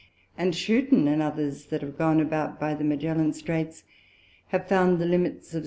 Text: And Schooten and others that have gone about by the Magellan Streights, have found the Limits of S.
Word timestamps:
And 0.35 0.55
Schooten 0.55 1.07
and 1.07 1.21
others 1.21 1.65
that 1.67 1.81
have 1.83 1.95
gone 1.95 2.19
about 2.19 2.59
by 2.59 2.73
the 2.73 2.83
Magellan 2.83 3.33
Streights, 3.33 3.83
have 4.47 4.67
found 4.67 4.97
the 4.97 5.05
Limits 5.05 5.53
of 5.53 5.59
S. 5.59 5.59